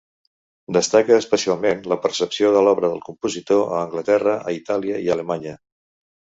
[0.77, 5.59] Destaca especialment la percepció de l’obra del compositor a Anglaterra, a Itàlia i a Alemanya.